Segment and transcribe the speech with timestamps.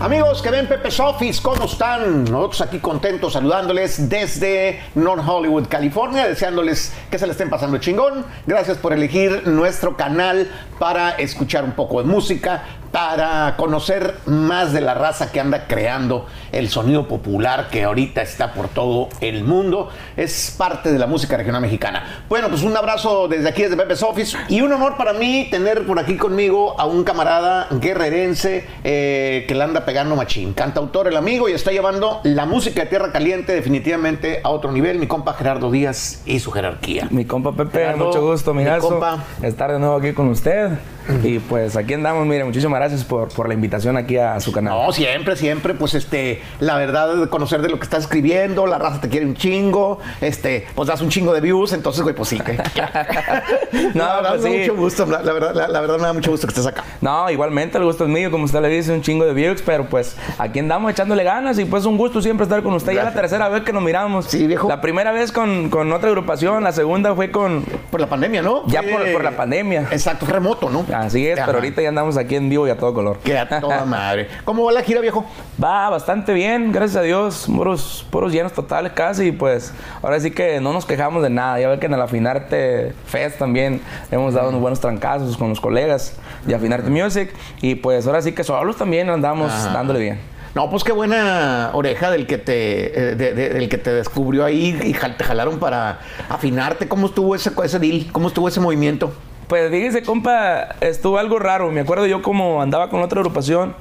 [0.00, 2.24] Amigos que ven Pepe's Office, ¿cómo están?
[2.24, 8.24] Nosotros aquí contentos saludándoles desde North Hollywood, California, deseándoles que se le estén pasando chingón.
[8.46, 14.80] Gracias por elegir nuestro canal para escuchar un poco de música, para conocer más de
[14.80, 19.90] la raza que anda creando el sonido popular que ahorita está por todo el mundo.
[20.16, 22.24] Es parte de la música regional mexicana.
[22.28, 24.36] Bueno, pues un abrazo desde aquí, desde Pepe's Office.
[24.48, 29.54] Y un honor para mí tener por aquí conmigo a un camarada guerrerense eh, que
[29.54, 30.52] le anda pegando machín.
[30.52, 35.00] Cantautor, el amigo, y está llevando la música de Tierra Caliente definitivamente a otro nivel.
[35.00, 37.08] Mi compa Gerardo Díaz y su jerarquía.
[37.10, 39.24] Mi compa Pepe, Gerardo, mucho gusto, mi migazo, compa.
[39.42, 40.78] estar de nuevo aquí con usted.
[41.22, 44.74] Y pues aquí andamos, mire, muchísimas gracias por, por la invitación aquí a su canal.
[44.74, 49.00] No, siempre, siempre, pues este, la verdad, conocer de lo que estás escribiendo, la raza
[49.00, 52.38] te quiere un chingo, este, pues das un chingo de views, entonces, güey, pues sí.
[52.40, 52.56] que-
[53.94, 54.70] No, la verdad, pues me da sí.
[54.70, 56.84] mucho gusto, la, la verdad, la, la verdad me da mucho gusto que estés acá.
[57.00, 59.84] No, igualmente el gusto es mío, como usted le dice, un chingo de views, pero
[59.86, 62.92] pues aquí andamos echándole ganas y pues un gusto siempre estar con usted.
[62.92, 63.22] Ya la Gracias.
[63.22, 64.26] tercera vez que nos miramos.
[64.26, 64.68] Sí, viejo.
[64.68, 67.64] La primera vez con, con otra agrupación, la segunda fue con...
[67.90, 68.66] Por la pandemia, ¿no?
[68.66, 69.88] Ya por, por la pandemia.
[69.90, 70.84] Exacto, remoto, ¿no?
[71.00, 71.46] Así es, Ajá.
[71.46, 73.18] pero ahorita ya andamos aquí en vivo y a todo color.
[73.18, 74.28] Que a toda madre.
[74.44, 75.24] ¿Cómo va la gira, viejo?
[75.62, 80.60] Va bastante bien, gracias a Dios, puros, puros llenos totales casi, pues ahora sí que
[80.60, 81.58] no nos quejamos de nada.
[81.60, 85.60] Ya ve que en el Afinarte Fest también hemos dado unos buenos trancazos con los
[85.60, 89.72] colegas de Afinarte Music, y pues ahora sí que solos también andamos Ajá.
[89.72, 90.20] dándole bien.
[90.52, 94.44] No, pues qué buena oreja del que te, eh, de- de- del que te descubrió
[94.44, 96.88] ahí y jal- te jalaron para afinarte.
[96.88, 98.08] ¿Cómo estuvo ese, ese deal?
[98.10, 99.12] ¿Cómo estuvo ese movimiento?
[99.50, 101.72] Pues fíjese, compa, estuvo algo raro.
[101.72, 103.74] Me acuerdo yo como andaba con otra agrupación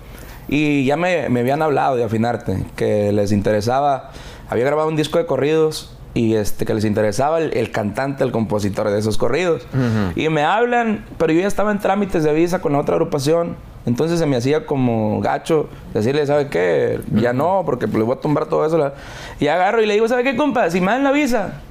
[0.47, 4.09] y ya me, me habían hablado de Afinarte, que les interesaba.
[4.49, 8.31] Había grabado un disco de corridos y este que les interesaba el, el cantante, el
[8.31, 9.67] compositor de esos corridos.
[10.15, 13.55] Y me hablan, pero yo ya estaba en trámites de visa con la otra agrupación.
[13.85, 16.99] Entonces se me hacía como gacho decirle, ¿sabe qué?
[17.13, 18.91] Ya no, porque le voy a tumbar todo eso.
[19.39, 20.71] Y agarro y le digo, ¿sabe qué, compa?
[20.71, 21.61] Si me dan la visa,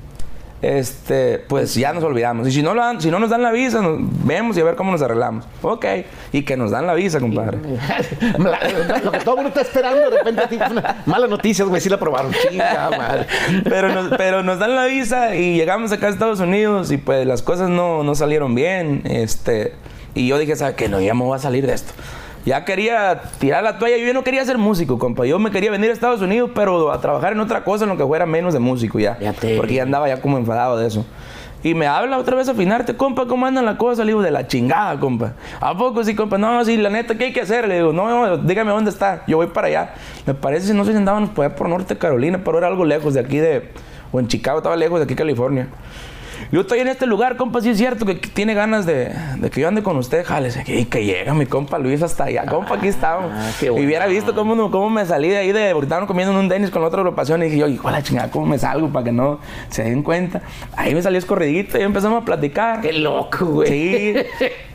[0.63, 2.49] este, pues ya nos olvidamos.
[2.49, 4.65] Y si no, lo dan- si no nos dan la visa, nos vemos y a
[4.65, 5.45] ver cómo nos arreglamos.
[5.63, 5.85] Ok.
[6.33, 7.59] Y que nos dan la visa, compadre.
[8.39, 11.89] Lo que todo el mundo está esperando, de repente, así, una mala noticia, güey, sí
[11.89, 12.33] la aprobaron.
[12.33, 13.27] Chinga, madre.
[13.65, 17.27] Pero nos, pero nos dan la visa y llegamos acá a Estados Unidos y pues
[17.27, 19.03] las cosas no, no salieron bien.
[19.05, 19.75] Este,
[20.15, 20.89] y yo dije, ¿sabes qué?
[20.89, 21.93] No, ya me voy a salir de esto.
[22.44, 23.97] Ya quería tirar la toalla.
[23.97, 25.26] Yo no quería ser músico, compa.
[25.26, 27.97] Yo me quería venir a Estados Unidos, pero a trabajar en otra cosa, en lo
[27.97, 29.19] que fuera menos de músico ya.
[29.56, 31.04] Porque ya andaba ya como enfadado de eso.
[31.62, 34.06] Y me habla otra vez a afinarte, compa, ¿cómo andan las cosas?
[34.06, 35.32] Le digo, de la chingada, compa.
[35.60, 36.38] ¿A poco sí, compa?
[36.38, 37.66] No, sí, la neta, ¿qué hay que hacer?
[37.66, 39.25] Le digo, no, no, dígame dónde está.
[39.26, 39.94] Yo voy para allá.
[40.25, 43.15] Me parece, no sé si andábamos por allá por Norte Carolina, pero era algo lejos
[43.15, 43.72] de aquí de...
[44.12, 45.69] O en Chicago, estaba lejos de aquí, California.
[46.50, 49.60] Yo estoy en este lugar, compa, sí es cierto que tiene ganas de, de que
[49.60, 50.65] yo ande con usted, jálese.
[50.66, 52.47] Y que llega mi compa Luis hasta allá.
[52.47, 53.31] Compa, aquí estamos.
[53.34, 55.72] Ah, y hubiera visto cómo, cómo me salí de ahí de...
[55.72, 57.43] Porque estaban comiendo en un Denis con la otra agrupación.
[57.43, 60.03] Y dije yo, hijo de la chingada, ¿cómo me salgo para que no se den
[60.03, 60.43] cuenta?
[60.76, 62.81] Ahí me salió escorridito y empezamos a platicar.
[62.81, 63.69] Qué loco, güey.
[63.69, 64.15] Sí.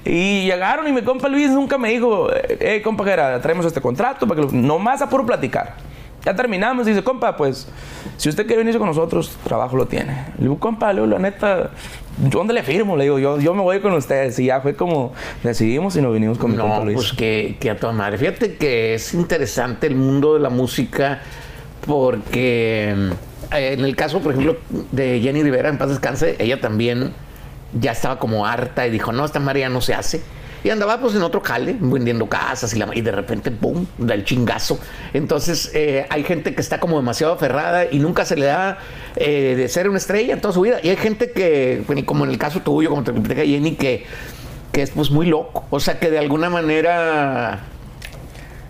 [0.06, 4.28] Y llegaron y mi compa Luis nunca me dijo, eh, compa, Gera, traemos este contrato
[4.28, 4.52] para que lo...
[4.54, 5.76] Nomás a puro platicar.
[6.26, 7.68] Ya terminamos y dice, compa, pues,
[8.18, 10.26] si usted quiere venirse con nosotros, trabajo lo tiene.
[10.38, 11.72] Le digo, compa, le digo, la neta,
[12.24, 12.96] ¿yo ¿dónde le firmo?
[12.96, 14.40] Le digo, yo, yo me voy con ustedes.
[14.40, 15.14] Y ya fue como
[15.44, 16.96] decidimos y nos vinimos con mi compa No, Luis.
[16.96, 18.18] pues que, que a toda madre.
[18.18, 21.20] Fíjate que es interesante el mundo de la música
[21.86, 22.96] porque
[23.52, 24.58] eh, en el caso, por ejemplo,
[24.92, 27.14] de Jenny Rivera, en paz descanse, ella también
[27.80, 30.22] ya estaba como harta y dijo, no, esta María no se hace.
[30.64, 34.14] Y andaba pues en otro jale, vendiendo casas y, la- y de repente, ¡pum!, da
[34.14, 34.80] el chingazo.
[35.14, 38.78] Entonces eh, hay gente que está como demasiado aferrada y nunca se le da
[39.16, 40.80] eh, de ser una estrella en toda su vida.
[40.82, 44.06] Y hay gente que, como en el caso tuyo, como te Jenny, que
[44.72, 45.66] que es pues muy loco.
[45.70, 47.60] O sea que de alguna manera.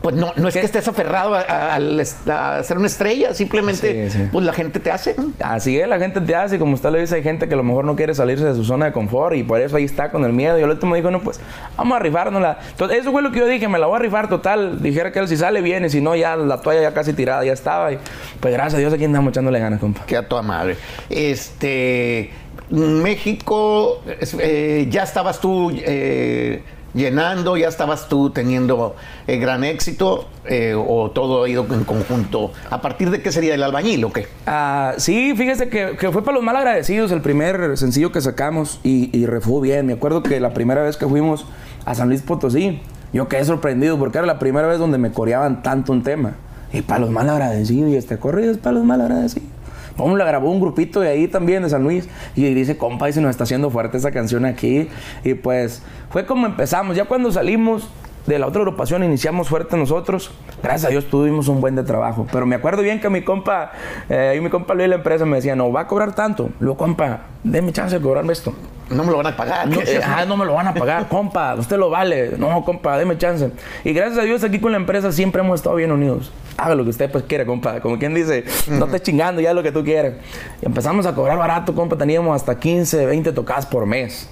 [0.03, 4.29] Pues no, no es que estés aferrado a, a- ser una estrella, simplemente Sí, sí.
[4.33, 5.15] pues la gente te hace.
[5.17, 5.31] ¿no?
[5.39, 7.63] Así es, la gente te hace, como usted le dice, hay gente que a lo
[7.63, 10.25] mejor no quiere salirse de su zona de confort y por eso ahí está con
[10.25, 10.59] el miedo.
[10.59, 11.39] Y el último dijo, no, pues
[11.77, 12.57] vamos a rifárnosla.
[12.71, 14.81] Entonces, eso fue lo que yo dije, me la voy a rifar total.
[14.83, 17.45] Dijera que él si sale bien y si no, ya la toalla ya casi tirada,
[17.45, 17.93] ya estaba.
[17.93, 17.97] Y
[18.41, 20.05] pues gracias a Dios aquí andamos echándole ganas, compa.
[20.05, 20.75] Que a toda madre.
[21.09, 22.29] Este.
[22.69, 24.01] México,
[24.39, 26.61] eh, ya estabas tú eh,
[26.93, 28.95] llenando, ya estabas tú teniendo
[29.27, 32.51] eh, gran éxito, eh, o todo ha ido en conjunto.
[32.69, 34.27] ¿A partir de qué sería el albañil o qué?
[34.45, 38.79] Ah, sí, fíjese que, que fue para los mal agradecidos el primer sencillo que sacamos
[38.83, 39.27] y, y
[39.61, 39.85] bien.
[39.85, 41.45] Me acuerdo que la primera vez que fuimos
[41.85, 42.81] a San Luis Potosí,
[43.11, 46.35] yo quedé sorprendido porque era la primera vez donde me coreaban tanto un tema.
[46.71, 49.47] Y para los mal agradecidos, y este corrido es para los mal agradecidos.
[49.95, 52.07] Pum, la grabó un grupito de ahí también, de San Luis.
[52.35, 54.89] Y dice, compa, y se nos está haciendo fuerte esa canción aquí.
[55.23, 56.95] Y pues fue como empezamos.
[56.95, 57.89] Ya cuando salimos,
[58.25, 60.31] de la otra agrupación iniciamos fuerte nosotros.
[60.61, 62.25] Gracias a Dios tuvimos un buen de trabajo.
[62.31, 63.71] Pero me acuerdo bien que mi compa,
[64.09, 66.49] eh, y mi compa Luis de la empresa me decía, no, va a cobrar tanto.
[66.59, 68.53] Luego, compa, déme chance de cobrarme esto.
[68.89, 69.67] No me lo van a pagar.
[69.67, 72.37] No, eh, ah, no me lo van a pagar, compa, usted lo vale.
[72.37, 73.51] No, compa, déme chance.
[73.83, 76.31] Y gracias a Dios aquí con la empresa siempre hemos estado bien unidos.
[76.57, 77.81] Haga lo que usted pues quiera, compa.
[77.81, 80.13] Como quien dice, no estés chingando ya lo que tú quieras.
[80.61, 81.97] Y empezamos a cobrar barato, compa.
[81.97, 84.29] Teníamos hasta 15, 20 tocadas por mes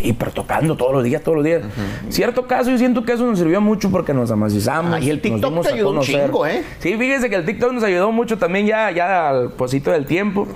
[0.00, 1.62] y pero tocando todos los días, todos los días.
[2.08, 4.94] Cierto caso, yo siento que eso nos sirvió mucho porque nos amacizamos.
[4.94, 6.64] Ah, y el TikTok te ayudó un chingo, ¿eh?
[6.78, 10.46] Sí, fíjese que el TikTok nos ayudó mucho también ya, ya al posito del tiempo.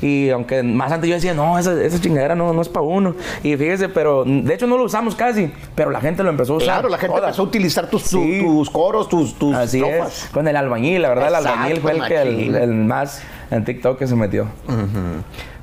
[0.00, 3.14] Y aunque más antes yo decía, no, esa, esa chingadera no, no es para uno.
[3.42, 6.56] Y fíjese, pero de hecho no lo usamos casi, pero la gente lo empezó a
[6.56, 6.74] usar.
[6.74, 10.28] Claro, la gente empezó a utilizar tus, tus coros, tus, tus Así es.
[10.32, 14.06] Con el albañil, la verdad, el albañil fue el, que, el, más en TikTok que
[14.06, 14.46] se metió.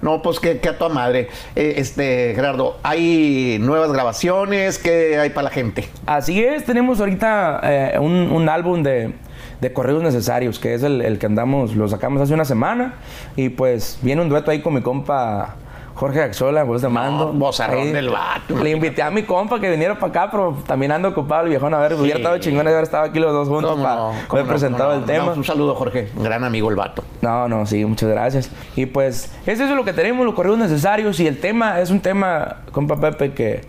[0.01, 1.29] No, pues que, a tu madre.
[1.55, 4.77] Eh, este, Gerardo, ¿hay nuevas grabaciones?
[4.77, 5.87] ¿Qué hay para la gente?
[6.05, 9.13] Así es, tenemos ahorita eh, un, álbum de,
[9.59, 12.95] de correos necesarios, que es el, el, que andamos, lo sacamos hace una semana.
[13.35, 15.55] Y pues viene un dueto ahí con mi compa
[15.95, 17.33] Jorge Axola, voz de mando.
[17.33, 18.63] No, del vato.
[18.63, 21.73] Le invité a mi compa que viniera para acá, pero también ando ocupado el viejón.
[21.73, 25.03] A ver, hubiera estado chingón haber estado aquí los dos juntos para haber presentado el
[25.05, 25.33] tema.
[25.33, 26.09] un saludo, Jorge.
[26.15, 27.03] Gran amigo el vato.
[27.21, 28.51] No, no, sí, muchas gracias.
[28.75, 31.19] Y pues, eso es lo que tenemos, los correos necesarios.
[31.19, 33.61] Y el tema es un tema, compa Pepe, que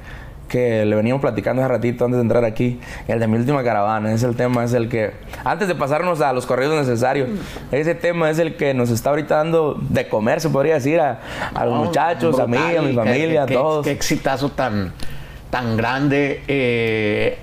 [0.52, 2.78] que le veníamos platicando hace ratito antes de entrar aquí,
[3.08, 5.12] el de mi última caravana, es el tema, es el que,
[5.44, 7.30] antes de pasarnos a los corridos necesarios,
[7.72, 11.20] ese tema es el que nos está ahorita dando de comer, se podría decir, a,
[11.64, 13.86] los muchachos, a mí, a mi familia, a todos.
[13.86, 14.92] Qué exitazo tan,
[15.48, 16.42] tan grande.
[16.46, 17.38] Eh,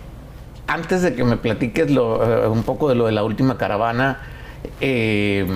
[0.68, 4.20] antes de que me platiques lo, eh, un poco de lo de la última caravana,
[4.82, 5.48] eh,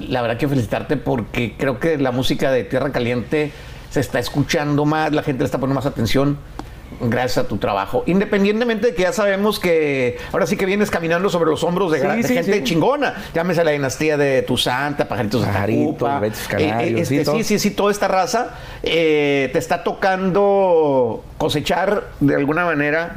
[0.00, 3.52] la verdad que felicitarte porque creo que la música de Tierra Caliente
[3.88, 6.38] se está escuchando más, la gente le está poniendo más atención
[7.00, 8.02] gracias a tu trabajo.
[8.06, 12.00] Independientemente de que ya sabemos que ahora sí que vienes caminando sobre los hombros de,
[12.00, 13.14] gente chingona.
[13.34, 16.20] Llámese la dinastía de tu santa, pajaritos de Tacupa.
[16.24, 22.34] Eh, eh, este, sí, sí, sí, toda esta raza eh, te está tocando cosechar de
[22.34, 23.16] alguna manera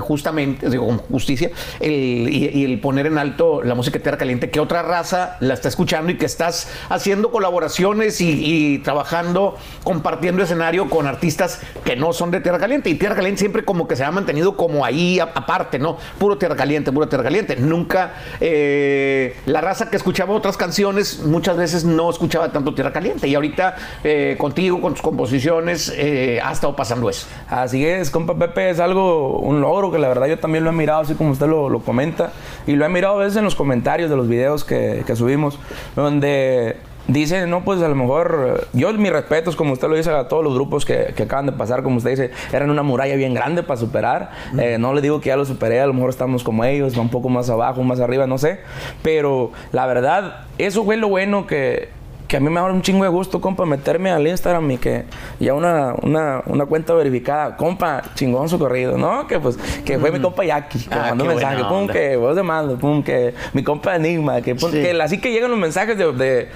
[0.00, 1.50] justamente, digo, con justicia,
[1.80, 5.68] y, el poner en alto la música de Tierra Caliente, que otra raza la está
[5.68, 12.30] escuchando y que estás haciendo colaboraciones y, trabajando, compartiendo escenario con artistas que no son
[12.30, 12.90] de Tierra Caliente.
[12.90, 15.96] Y Tierra Caliente siempre como que se ha mantenido como ahí aparte, ¿no?
[16.18, 17.56] Puro Tierra Caliente, puro Tierra Caliente.
[17.56, 23.28] Nunca eh, la raza que escuchaba otras canciones muchas veces no escuchaba tanto Tierra Caliente.
[23.28, 27.26] Y ahorita eh, contigo, con tus composiciones, eh, ha estado pasando eso.
[27.48, 30.72] Así es, compa Pepe, es algo, un logro que la verdad yo también lo he
[30.72, 32.32] mirado, así como usted lo, comenta,
[32.66, 35.58] y lo he mirado a veces en los comentarios de los videos que, subimos,
[35.94, 36.76] donde
[37.08, 40.42] dice, no, pues a lo mejor, yo mis respetos, como usted lo dice, a todos
[40.42, 43.78] los grupos que, acaban de pasar, como usted dice, eran una muralla bien grande para
[43.78, 44.30] superar.
[44.58, 47.08] Eh, no le digo que ya lo superé, a lo mejor estamos como ellos, un
[47.08, 48.60] poco más abajo, más arriba, no sé.
[49.02, 51.88] Pero la verdad, eso fue lo bueno que,
[52.28, 55.04] que a mí me da un chingo de gusto, compa, meterme al Instagram y que
[55.38, 59.26] ya una, una, una cuenta verificada, compa, chingón su corrido, ¿no?
[59.26, 62.34] Que pues, que fue mi compa Jackie, que ah, mandó un mensaje, pum, que vos
[62.34, 65.96] de mando, pum, que mi compa Enigma, que, pum, que así que llegan los mensajes
[65.96, 66.48] de de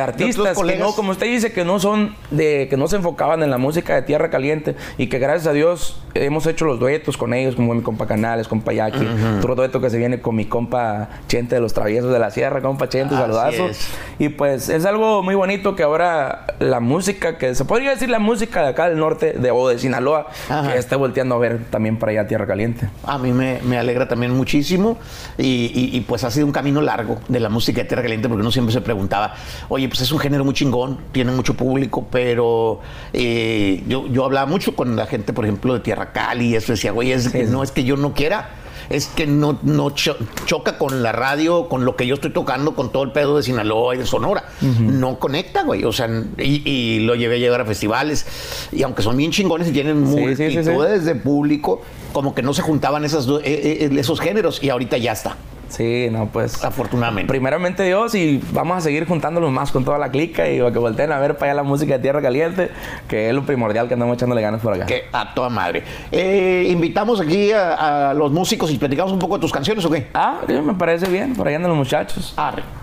[0.00, 3.50] artistas que no, como usted dice, que no son de, que no se enfocaban en
[3.50, 7.34] la música de Tierra Caliente y que gracias a Dios hemos hecho los duetos con
[7.34, 9.06] ellos, como mi compa Canales, compa Yaki,
[9.38, 12.60] otro dueto que se viene con mi compa Chente de los Traviesos de la Sierra,
[12.60, 13.88] compa Chente, saludazos.
[14.18, 18.18] Y pues es algo muy bonito que ahora la música, que se podría decir la
[18.18, 20.28] música de acá del norte de, o de Sinaloa,
[20.70, 22.88] que esté volteando a ver también para allá Tierra Caliente.
[23.04, 24.98] A mí me, alegra también muchísimo
[25.38, 28.42] y, y pues ha sido un camino largo de la música de Tierra Caliente porque
[28.42, 29.34] uno siempre se preguntaba,
[29.72, 32.80] oye, pues es un género muy chingón, tiene mucho público, pero
[33.14, 36.72] eh, yo, yo hablaba mucho con la gente, por ejemplo, de Tierra Cali, y eso
[36.72, 38.50] decía, güey, es que no es que yo no quiera,
[38.90, 42.92] es que no, no choca con la radio, con lo que yo estoy tocando, con
[42.92, 44.44] todo el pedo de Sinaloa y de Sonora.
[44.60, 45.84] No conecta, güey.
[45.84, 48.26] O sea, y, lo llevé a llevar a festivales.
[48.70, 51.80] Y aunque son bien chingones y tienen multitudes de público,
[52.12, 55.38] como que no se juntaban esas, eh, eh, esos géneros y ahorita ya está.
[55.72, 56.62] Sí, no, pues.
[56.62, 57.28] Afortunadamente.
[57.28, 61.10] Primeramente Dios y vamos a seguir juntándonos más con toda la clica y que volteen
[61.12, 62.70] a ver para allá la música de Tierra Caliente,
[63.08, 64.84] que es lo primordial que andamos echándole ganas por acá.
[64.84, 65.82] Que a toda madre.
[66.10, 70.08] Eh, invitamos aquí a, los músicos y platicamos un poco de tus canciones o qué?
[70.12, 72.34] Ah, me parece bien, por allá andan los muchachos.
[72.36, 72.81] Arre.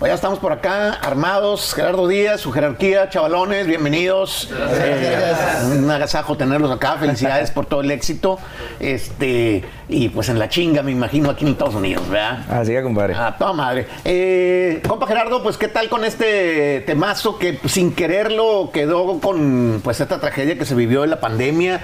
[0.00, 1.74] Pues ya estamos por acá, armados.
[1.74, 4.48] Gerardo Díaz, su jerarquía, chavalones, bienvenidos.
[4.50, 6.96] Eh, un agasajo tenerlos acá.
[6.98, 8.38] Felicidades por todo el éxito.
[8.78, 12.38] Este, y pues en la chinga, me imagino, aquí en Estados Unidos, ¿verdad?
[12.50, 13.12] Así que, compadre.
[13.14, 13.86] Ah, toda madre.
[14.06, 20.00] Eh, compa Gerardo, pues, ¿qué tal con este temazo que sin quererlo quedó con pues
[20.00, 21.82] esta tragedia que se vivió en la pandemia?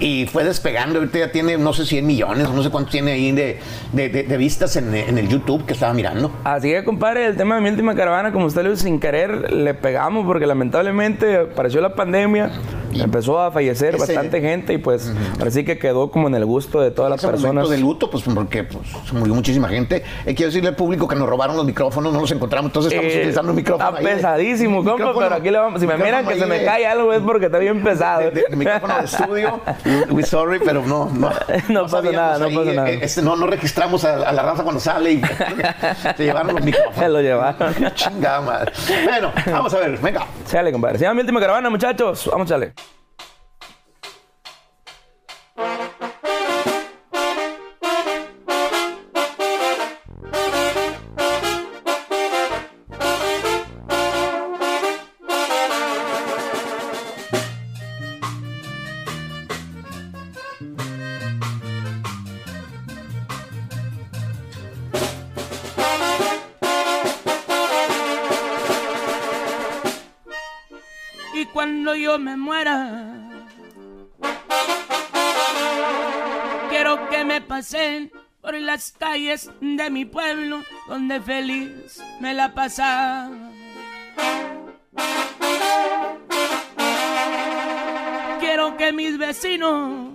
[0.00, 0.98] y fue despegando.
[0.98, 3.60] Ahorita ya tiene, no sé, 100 millones, no sé cuántos tiene ahí de,
[3.92, 6.32] de, de- de vistas en, en el YouTube que estaba mirando.
[6.42, 9.52] Así que, compadre, el tema de mi última caravana, como usted lo dijo, sin querer
[9.52, 12.50] le pegamos porque lamentablemente apareció la pandemia,
[13.02, 15.12] empezó a fallecer bastante gente y pues
[15.44, 17.68] así que quedó como en el gusto de todas las Ese personas.
[17.68, 20.02] de luto, pues porque pues, se murió muchísima gente.
[20.26, 23.12] Eh, quiero decirle al público que nos robaron los micrófonos, no los encontramos, entonces estamos
[23.12, 23.88] Eh, utilizando un micrófono.
[23.88, 25.80] Está ahí de- pesadísimo, compa, pero aquí le vamos.
[25.80, 28.30] Si me miran que se me cae algo es porque está bien pesado.
[28.30, 29.60] de, de- micrófono de estudio.
[30.10, 31.06] We sorry, pero no.
[31.12, 31.30] No,
[31.68, 32.90] No pasa sabíamos nada, no ahí, pasa eh, nada.
[32.90, 35.22] este, no, no registramos a, a la raza cuando sale y
[36.16, 36.98] se llevaron los micrófonos.
[36.98, 37.74] Se lo llevaron.
[37.94, 38.72] Chingada madre.
[39.04, 40.26] Bueno, vamos a ver, venga.
[40.46, 40.98] Sale, compadre.
[40.98, 42.28] Se llama mi última caravana, muchachos.
[42.30, 42.72] Vamos, chale.
[79.14, 83.30] Calles de mi pueblo donde feliz me la pasaba.
[88.40, 90.10] Quiero que mis vecinos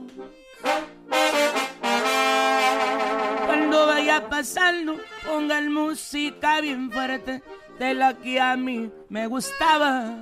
[3.46, 7.42] cuando vaya pasando pongan música bien fuerte
[7.80, 10.14] de la que a mí me gustaba.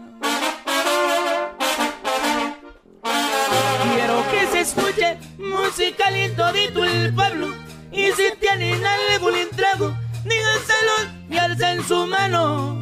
[3.96, 7.66] Quiero que se escuche música en todito el pueblo.
[7.98, 9.92] Y si tienen algún trago,
[10.24, 12.77] díganselo y alcen su mano.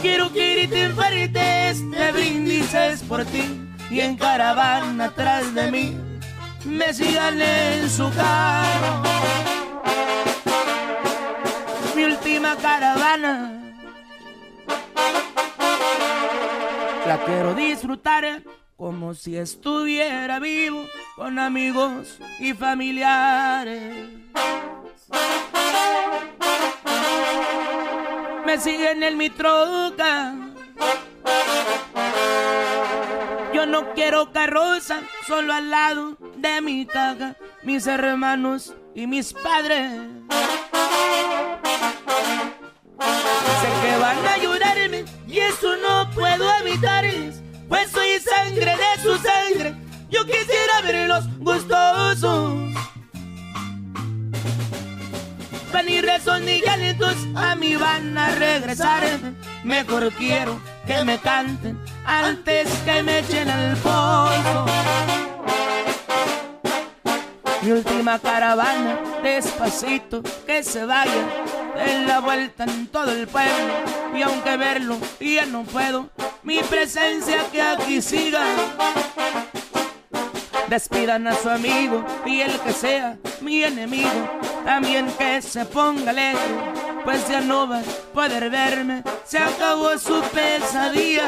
[0.00, 3.42] Quiero que griten fuerte este brindis es por ti.
[3.90, 5.98] Y en caravana atrás de mí
[6.64, 9.02] me sigan en su carro.
[11.96, 13.74] Mi última caravana.
[17.04, 18.44] La quiero disfrutar
[18.80, 24.08] como si estuviera vivo con amigos y familiares.
[28.46, 30.34] Me siguen en mi troca.
[33.52, 39.92] Yo no quiero carroza, solo al lado de mi caja, mis hermanos y mis padres.
[50.30, 52.70] Quisiera verlos gustosos.
[55.90, 59.02] Y rezón y lentos a mí van a regresar.
[59.64, 64.66] Mejor quiero que me canten antes que me echen al polvo.
[67.62, 71.26] Mi última caravana, despacito, que se vaya,
[71.74, 73.74] den la vuelta en todo el pueblo.
[74.14, 76.08] Y aunque verlo ya no puedo,
[76.44, 78.44] mi presencia que aquí siga.
[80.70, 84.08] Despidan a su amigo y el que sea mi enemigo,
[84.64, 86.40] también que se ponga alegre,
[87.02, 91.24] pues ya no va a poder verme, se acabó su pesadilla.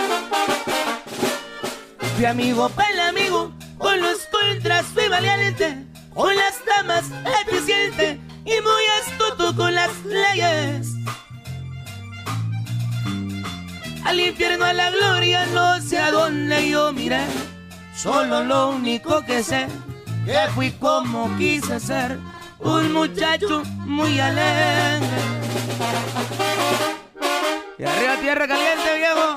[2.14, 7.06] Fui amigo para el amigo, con los contras fui valiente, con las damas
[7.44, 10.86] eficiente y muy astuto con las leyes.
[14.04, 17.24] Al infierno, a la gloria, no sé a dónde yo miré,
[18.02, 19.68] solo lo único que sé,
[20.26, 22.18] que fui como quise ser,
[22.58, 25.06] un muchacho muy alegre.
[27.78, 29.36] Y arriba tierra caliente, viejo.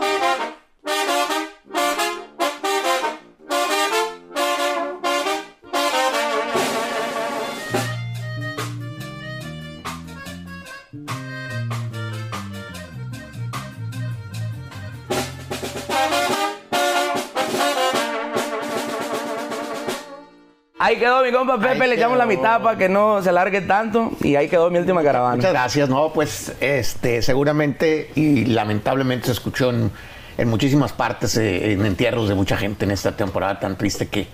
[20.96, 23.60] Ahí quedó mi compa Pepe, Ahí le echamos la mitad para que no se alargue
[23.60, 24.14] tanto.
[24.22, 25.36] Y ahí quedó mi última caravana.
[25.36, 25.90] Muchas gracias.
[25.90, 29.92] No, pues este, seguramente y lamentablemente se escuchó en,
[30.38, 34.28] en muchísimas partes, eh, en entierros de mucha gente en esta temporada tan triste que,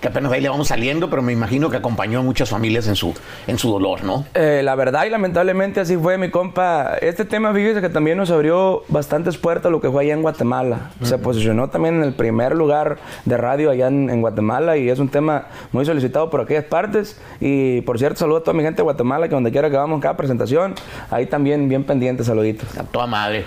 [0.00, 2.96] que apenas ahí le vamos saliendo, pero me imagino que acompañó a muchas familias en
[2.96, 3.14] su,
[3.46, 4.26] en su dolor, ¿no?
[4.34, 6.96] Eh, la verdad y lamentablemente así fue, mi compa.
[7.00, 10.90] Este tema, fíjese que también nos abrió bastantes puertas lo que fue allá en Guatemala.
[11.02, 14.98] Se posicionó también en el primer lugar de radio allá en, en, Guatemala y es
[14.98, 17.20] un tema muy solicitado por aquellas partes.
[17.40, 20.00] Y por cierto, saludo a toda mi gente de Guatemala, que donde quiera que vamos
[20.00, 20.74] cada presentación,
[21.10, 22.76] ahí también bien pendientes, saluditos.
[22.76, 23.44] A toda madre.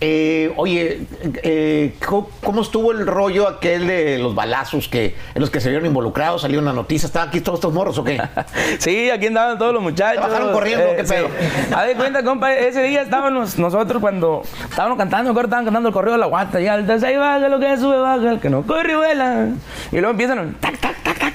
[0.00, 1.02] Eh, oye,
[1.42, 1.94] eh,
[2.42, 6.42] ¿cómo estuvo el rollo aquel de los balazos que en los que se vieron involucrados?
[6.42, 8.20] Salió una noticia, ¿estaban aquí todos estos morros o qué?
[8.78, 10.22] sí, aquí andaban todos los muchachos.
[10.22, 10.86] bajaron corriendo?
[10.96, 11.28] ¿Qué pedo?
[11.74, 16.12] A ver, cuenta, compa, ese día estábamos nosotros cuando estábamos cantando, estaban cantando el correo
[16.12, 18.96] de la guata, y al ahí baja lo que sube, baja, el que no corre,
[18.96, 19.48] vuela.
[19.92, 21.29] Y luego empiezan, tac, tac, tac, tac.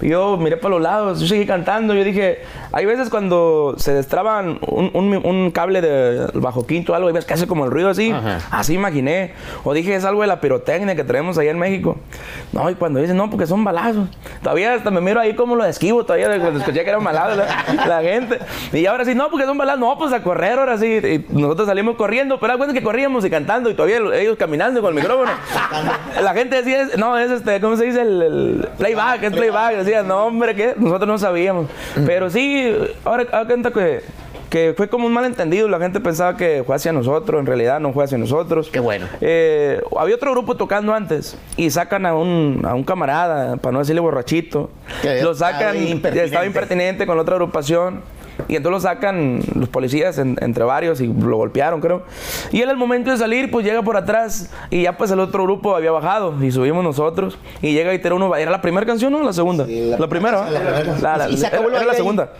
[0.00, 4.58] Yo miré para los lados, yo seguí cantando, yo dije, hay veces cuando se destraban
[4.66, 7.70] un, un, un cable de bajo quinto o algo y ves que hace como el
[7.70, 8.12] ruido así,
[8.50, 9.32] así imaginé.
[9.62, 11.96] O dije, es algo de la pirotecnia que tenemos allá en México.
[12.52, 14.08] No, y cuando dicen, no, porque son balazos.
[14.42, 17.36] Todavía hasta me miro ahí como lo esquivo, todavía cuando escuché que era un balazo
[17.36, 18.38] la, la, gente.
[18.72, 19.80] Y ahora sí, no, porque son balazos.
[19.80, 20.86] No, pues a correr ahora sí.
[20.86, 24.96] Y nosotros salimos corriendo, pero cuenta que corríamos y cantando y todavía ellos caminando con
[24.96, 25.30] el micrófono.
[26.22, 28.02] la gente decía, no, es este, ¿cómo se dice?
[28.02, 29.83] El, el playback, es playback.
[29.84, 31.68] Decía, no, hombre, que nosotros no sabíamos.
[32.06, 32.74] Pero sí,
[33.04, 34.02] ahora, ahora cuenta que
[34.54, 35.66] que fue como un malentendido.
[35.66, 38.70] La gente pensaba que fue hacia nosotros, en realidad no fue hacia nosotros.
[38.70, 39.08] Qué bueno.
[39.20, 43.80] Eh, había otro grupo tocando antes y sacan a un, a un camarada, para no
[43.80, 44.70] decirle borrachito.
[45.22, 46.24] Lo sacan, impertinente.
[46.24, 48.02] estaba impertinente con la otra agrupación.
[48.48, 52.02] Y entonces lo sacan los policías entre varios y lo golpearon, creo.
[52.52, 55.44] Y él al momento de salir, pues llega por atrás y ya pues el otro
[55.44, 57.38] grupo había bajado y subimos nosotros.
[57.62, 59.66] Y llega y tira uno, ¿era la primera canción o la segunda?
[59.66, 60.50] la, primera.
[60.50, 62.32] La, ¿Y se acabó era, la segunda.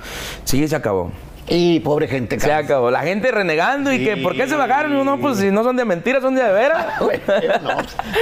[0.44, 1.10] Sí, se acabó.
[1.46, 2.40] Y pobre gente.
[2.40, 2.90] Se acabó.
[2.90, 5.04] La gente renegando y que, ¿por qué se bajaron?
[5.04, 6.86] No, pues si no son de mentiras, son de veras.
[7.62, 7.70] no,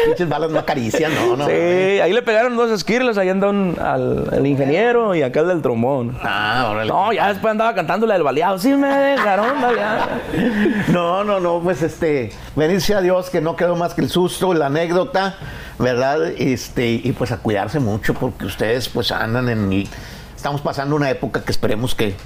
[0.07, 1.47] pinches balas no acarician, no, no.
[1.47, 6.19] Sí, ahí le pegaron dos esquirles, ahí anda el ingeniero y acá el del trombón.
[6.23, 6.91] Ah, órale.
[6.91, 8.59] No, ya después andaba cantando la del baleado.
[8.59, 10.07] Sí me dejaron baleado.
[10.89, 14.53] no, no, no, pues este, bendice a Dios que no quedó más que el susto,
[14.53, 15.37] la anécdota,
[15.79, 16.27] ¿verdad?
[16.27, 19.85] Este, y pues a cuidarse mucho porque ustedes pues andan en...
[20.35, 22.17] Estamos pasando una época que esperemos que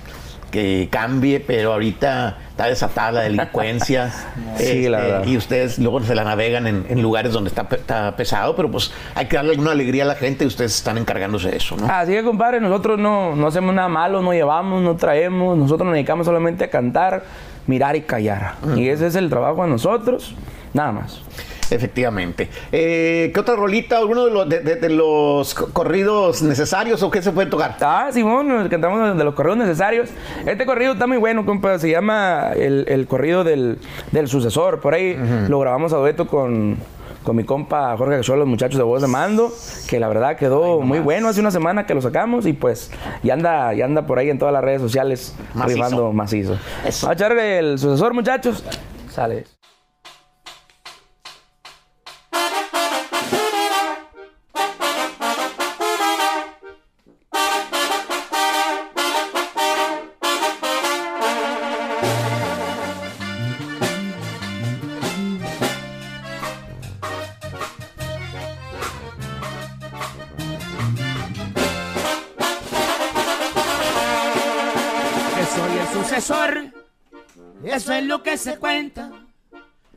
[0.50, 4.10] que cambie, pero ahorita está desatada la delincuencia.
[4.56, 5.26] sí, la este, verdad.
[5.26, 9.36] Y ustedes luego se la navegan en, lugares donde está, pesado, pero pues hay que
[9.36, 11.86] darle alguna alegría a la gente y ustedes están encargándose de eso, ¿no?
[11.86, 15.94] Así que, compadre, nosotros no, no hacemos nada malo, no llevamos, no traemos, nosotros nos
[15.94, 17.24] dedicamos solamente a cantar,
[17.66, 18.54] mirar y callar.
[18.76, 20.34] Y ese es el trabajo de nosotros,
[20.72, 21.20] nada más.
[21.70, 22.48] Efectivamente.
[22.72, 23.98] Eh, ¿Qué otra rolita?
[23.98, 27.76] ¿Alguno de los, de, los, corridos necesarios o qué se puede tocar?
[27.80, 30.10] Ah, Simón, cantamos de los corridos necesarios.
[30.46, 31.78] Este corrido está muy bueno, compa.
[31.78, 33.78] Se llama el, corrido del,
[34.26, 34.80] sucesor.
[34.80, 35.16] Por ahí
[35.48, 36.76] lo grabamos a dueto con,
[37.26, 39.52] con mi compa Jorge son los muchachos de voz de mando,
[39.88, 41.28] que la verdad quedó muy bueno.
[41.28, 42.92] Hace una semana que lo sacamos y pues
[43.24, 46.12] ya anda, ya anda por ahí en todas las redes sociales macizo.
[46.12, 46.58] macizo.
[46.84, 48.62] Vamos a echar el sucesor, muchachos.
[49.10, 49.55] Sale.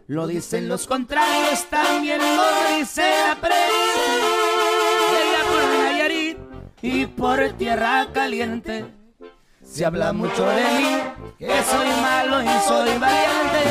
[0.07, 3.57] Lo dicen los contrarios, también lo dice la prensa.
[5.51, 6.37] Por Nayarit
[6.81, 8.85] y por tierra caliente.
[9.61, 10.97] Se habla mucho de mí,
[11.37, 13.63] que soy malo y soy valiente.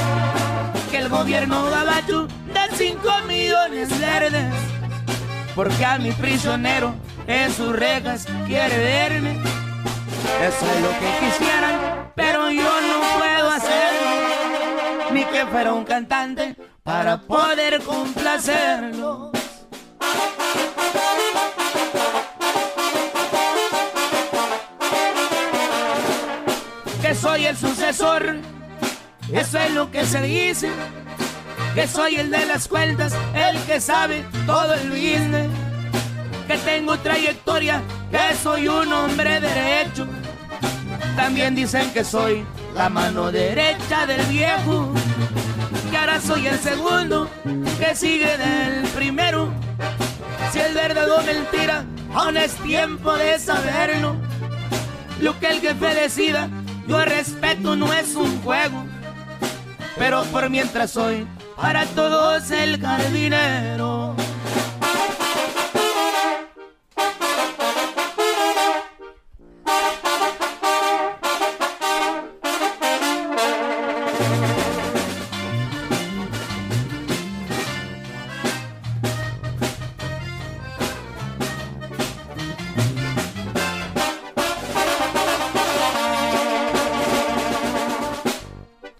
[0.90, 4.54] Que el gobierno gabacho da 5 millones verdes.
[5.54, 6.94] Porque a mi prisionero
[7.26, 9.40] en sus rejas quiere verme.
[10.42, 13.07] Eso es lo que quisieran, pero yo no
[15.38, 19.30] que fuera un cantante para poder complacerlo.
[27.00, 28.38] Que soy el sucesor,
[29.32, 30.70] eso es lo que se dice.
[31.74, 35.48] Que soy el de las cuentas, el que sabe todo el business.
[36.48, 40.04] Que tengo trayectoria, que soy un hombre derecho.
[41.14, 44.92] También dicen que soy la mano derecha del viejo,
[45.90, 47.28] que ahora soy el segundo,
[47.78, 49.52] que sigue del primero.
[50.52, 54.16] Si el verdad o mentira, aún es tiempo de saberlo.
[55.20, 56.48] Lo que el jefe decida,
[56.86, 58.84] yo respeto, no es un juego.
[59.96, 61.26] Pero por mientras soy
[61.56, 64.14] para todos el jardinero.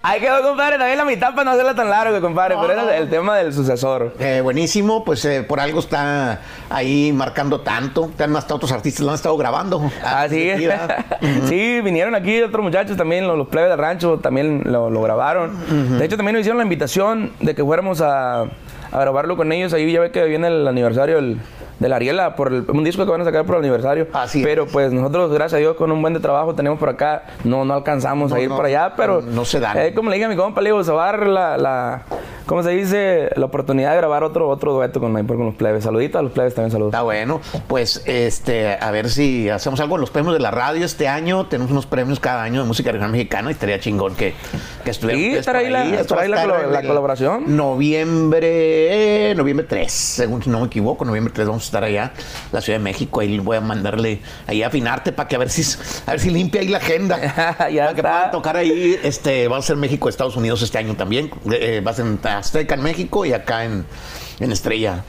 [0.09, 2.57] Ahí quedó, compadre, también la mitad para no hacerla tan larga, compadre.
[2.59, 4.15] pero era el tema del sucesor.
[4.19, 6.41] Eh, buenísimo, pues eh, por algo está
[6.71, 8.11] ahí marcando tanto.
[8.17, 9.91] Además, hasta otros artistas lo han estado grabando.
[10.03, 10.51] Ah, sí.
[11.49, 15.99] sí, vinieron aquí otros muchachos también, los, los plebes del rancho también lo, lo grabaron.
[15.99, 18.49] De hecho, también nos hicieron la invitación de que fuéramos a, a
[19.01, 19.75] grabarlo con ellos.
[19.75, 21.39] Ahí ya ve que viene el aniversario del
[21.79, 24.09] de la Ariela por un disco que van a sacar por el aniversario.
[24.13, 27.25] Así Pero pues nosotros, gracias a Dios, con un buen de trabajo tenemos por acá,
[27.45, 29.23] no, no alcanzamos a ir por allá, pero...
[29.23, 29.87] No, se da.
[29.87, 32.03] Eh, como le dije a mi compa, le digo, se va a dar la, la,
[32.47, 33.31] ¿cómo se dice?
[33.37, 35.85] La oportunidad de grabar otro, otro dueto con, con los plebes.
[35.85, 36.93] Saluditos a los plebes también, saludos.
[36.93, 37.41] Está bueno.
[37.69, 41.47] Pues, este, a ver si hacemos algo en los premios de la radio este año.
[41.47, 44.35] Tenemos unos premios cada año de música regional mexicana y estaría chingón que,
[44.85, 47.57] que estuvieran Sí, estará ahí, la, estará ahí la, la, colaboración.
[47.57, 52.13] Noviembre, noviembre 3, según si no me equivoco, noviembre 3 vamos estar allá
[52.53, 53.21] la Ciudad de México.
[53.21, 55.63] Ahí voy a mandarle ahí a afinarte para que a ver si
[56.07, 57.19] a ver si limpia ahí la agenda.
[57.71, 58.99] ya para que puedan tocar ahí.
[59.03, 61.31] Este va a ser México, Estados Unidos este año también.
[61.53, 63.85] Eh, va a ser en Azteca en México y acá en,
[64.41, 65.05] en Estrella.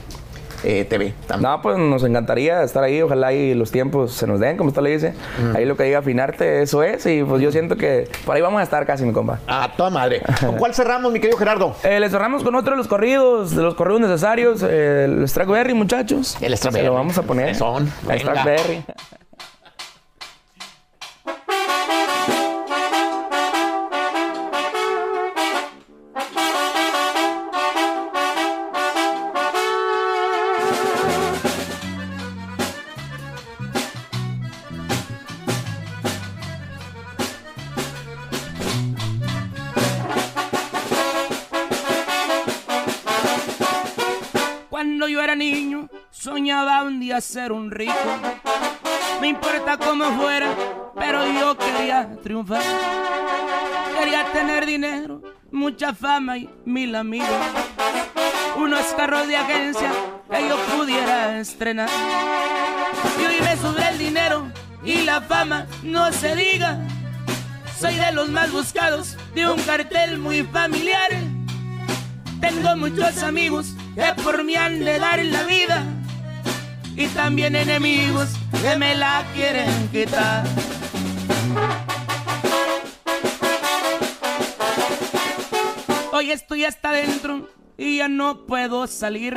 [0.64, 1.14] Eh, TV.
[1.26, 1.50] También.
[1.50, 3.00] No, pues nos encantaría estar ahí.
[3.02, 5.14] Ojalá ahí los tiempos se nos den, como usted le dice.
[5.54, 7.06] Ahí lo que diga afinarte, eso es.
[7.06, 9.38] Y pues yo siento que por ahí vamos a estar casi, mi compa.
[9.46, 10.22] A toda madre.
[10.40, 11.74] ¿Con cuál cerramos, mi querido Gerardo?
[11.82, 14.62] Eh, le cerramos con otro de los corridos, de los corridos necesarios.
[14.62, 16.36] Eh, el Strackberry, muchachos.
[16.40, 16.84] El Strackberry.
[16.84, 17.54] Se lo vamos a poner.
[17.54, 17.90] Son.
[18.08, 18.84] El Strackberry.
[47.10, 47.92] Día ser un rico.
[49.20, 50.54] Me importa cómo fuera,
[50.96, 52.62] pero yo quería triunfar.
[53.98, 55.20] Quería tener dinero,
[55.50, 57.28] mucha fama y mil amigos.
[58.56, 59.90] Unos carros de agencia
[60.30, 61.88] que yo pudiera estrenar.
[63.20, 64.46] Y hoy me sube el dinero
[64.84, 66.78] y la fama, no se diga.
[67.76, 71.10] Soy de los más buscados de un cartel muy familiar.
[72.40, 75.84] Tengo muchos amigos que por mí han de dar la vida
[77.00, 78.28] y también enemigos
[78.60, 80.44] que me la quieren quitar.
[86.12, 89.34] Hoy estoy hasta dentro y ya no puedo salir.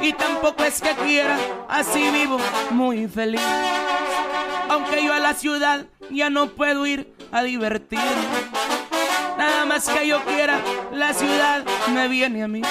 [0.00, 1.36] Y tampoco es que quiera,
[1.68, 2.38] así vivo
[2.70, 3.42] muy feliz.
[4.68, 8.04] Aunque yo a la ciudad ya no puedo ir a divertirme.
[9.36, 10.60] Nada más que yo quiera,
[10.92, 12.62] la ciudad me viene a mí.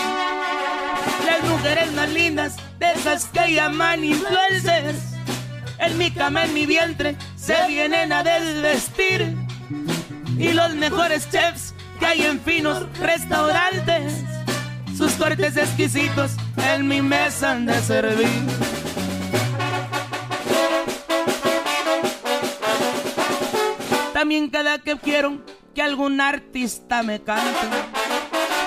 [1.26, 4.98] Las mujeres más lindas, de esas que llaman influencers,
[5.80, 9.36] en mi cama, en mi vientre, se vienen a desvestir.
[10.38, 14.14] Y los mejores chefs que hay en finos restaurantes,
[14.98, 16.32] sus cortes exquisitos
[16.74, 18.28] en mi mesa han de servir.
[24.14, 25.40] También cada que quiero
[25.74, 27.68] que algún artista me cante,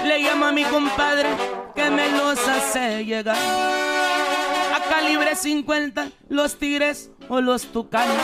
[0.04, 1.28] le llamo a mi compadre
[1.74, 3.36] que me los hace llegar.
[3.36, 8.16] A calibre 50, los tigres o los tucanes.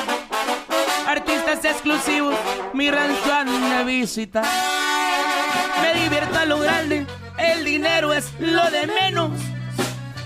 [1.06, 2.34] Artistas exclusivos,
[2.74, 4.44] mi rancho han de visitar.
[5.82, 7.06] Me divierto a lo grande,
[7.38, 9.30] el dinero es lo de menos.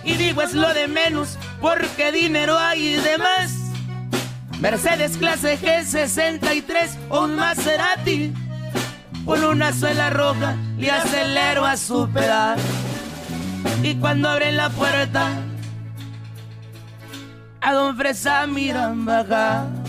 [0.05, 3.53] Y digo es lo de menos porque dinero hay de más.
[4.61, 8.33] Mercedes clase G63 o un Maserati.
[9.25, 12.59] Por una suela roja le acelero a su pedal.
[13.83, 15.29] Y cuando abren la puerta,
[17.61, 19.82] a Don Fresa miran bajar.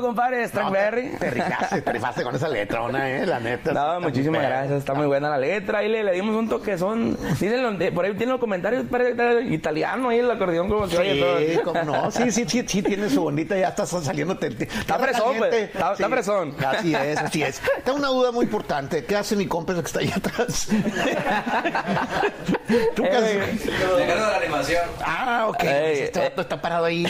[0.00, 1.10] Compadre, Strackberry.
[1.18, 3.72] Te rifaste, te rifaste con esa letra, una, eh, la neta.
[3.72, 5.78] No, muchísimas gracias, está muy buena la letra.
[5.78, 7.16] Ahí le, le dimos un toque, son.
[7.38, 10.98] Dicen, por ahí tienen los comentarios, parece que está italiano ahí el acordeón, como que
[10.98, 11.38] oye todo.
[11.38, 12.10] Sí, cómo no.
[12.10, 14.36] Sí, sí, sí, sí, tiene su bonita, ya está saliendo.
[14.36, 15.54] te- te- Está fresón, pues.
[15.54, 16.54] Está- está fresón.
[16.66, 17.60] Así es, así es.
[17.84, 19.04] Tengo una duda muy importante.
[19.04, 20.68] ¿Qué hace mi compa que está ahí atrás?
[22.94, 23.66] ¿Tú qué haces?
[23.96, 24.82] Llegando a la animación.
[25.04, 25.62] Ah, ok.
[25.62, 26.22] Ey, este eh.
[26.24, 27.04] vato está parado ahí.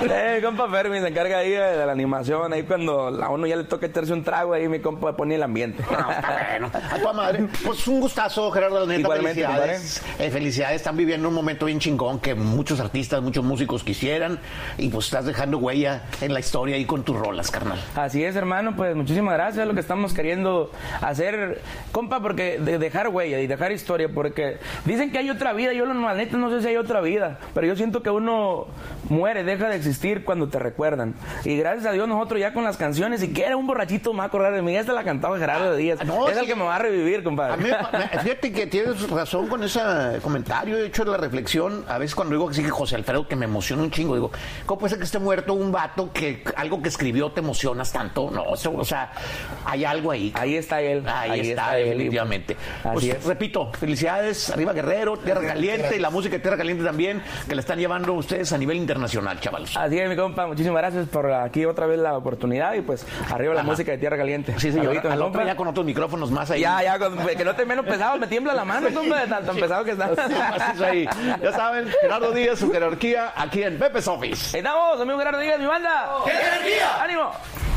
[0.00, 2.52] de eh, compa Fermi se encarga ahí de la animación.
[2.52, 5.42] Ahí cuando a uno ya le toca echarse un trago, ahí mi compa pone el
[5.42, 5.82] ambiente.
[5.90, 6.70] No, está bueno.
[6.90, 7.48] A tu madre.
[7.64, 9.00] Pues un gustazo, Gerardo, neta.
[9.00, 10.02] Igualmente, felicidades.
[10.18, 10.76] Eh, felicidades.
[10.76, 14.38] Están viviendo un momento bien chingón que muchos artistas, muchos músicos quisieran.
[14.78, 17.78] Y pues estás dejando huella en la historia ahí con tus rolas, carnal.
[17.94, 18.74] Así es, hermano.
[18.76, 19.62] Pues muchísimas gracias.
[19.62, 21.60] Es lo que estamos queriendo hacer,
[21.98, 24.08] compa, porque de dejar huella y dejar historia.
[24.08, 25.72] Porque dicen que hay otra vida.
[25.72, 27.40] Yo, la neta, no sé si hay otra vida.
[27.54, 28.66] Pero yo siento que uno
[29.08, 31.14] muere, deja de existir cuando te recuerdan.
[31.44, 34.24] Y gracias a Dios, nosotros ya con las canciones, si quiere un borrachito me va
[34.24, 34.76] a acordar de mí.
[34.76, 36.04] Esta la cantaba Gerardo de Díaz.
[36.04, 36.40] No, es sí.
[36.40, 37.54] el que me va a revivir, compadre.
[37.54, 37.68] A mí,
[38.22, 39.80] fíjate que tienes razón con ese
[40.22, 40.78] comentario.
[40.78, 41.84] He hecho la reflexión.
[41.88, 44.30] A veces cuando digo que sí que José Alfredo, que me emociona un chingo, digo,
[44.66, 48.30] ¿cómo puede ser que esté muerto un vato que algo que escribió te emocionas tanto?
[48.30, 49.12] No, o sea,
[49.64, 50.32] hay algo ahí.
[50.34, 51.02] Ahí está él.
[51.08, 51.87] Ahí, está, él.
[51.90, 52.56] Definitivamente.
[52.84, 53.24] Así Pues es.
[53.24, 57.60] repito, felicidades, arriba Guerrero, Tierra Caliente y la música de Tierra Caliente también, que la
[57.60, 59.76] están llevando ustedes a nivel internacional, chavalos.
[59.76, 60.46] Así es, mi compa.
[60.46, 62.74] Muchísimas gracias por aquí otra vez la oportunidad.
[62.74, 63.70] Y pues arriba la Ajá.
[63.70, 64.52] música de Tierra Caliente.
[64.58, 64.86] Sí, señor.
[64.86, 66.60] Saludito, Al otro ya con otros micrófonos más ahí.
[66.60, 69.44] Ya, ya, con- que no te menos pesado, me tiembla la mano, compa, de tan,
[69.44, 70.10] tan pesado que está.
[70.84, 71.08] Ahí.
[71.42, 74.56] Ya saben, Gerardo Díaz, su jerarquía, aquí en Pepe's Office.
[74.58, 76.08] Estamos, amigo Gerardo Díaz, mi banda.
[76.24, 77.67] ¡Jerarquía!